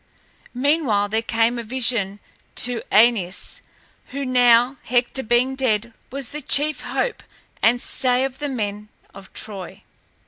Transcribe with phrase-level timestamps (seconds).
[0.55, 2.19] Meanwhile there came a vision
[2.55, 3.61] to Æneas,
[4.07, 7.21] who now, Hector being dead, was the chief hope
[7.61, 9.83] and stay of the men of Troy.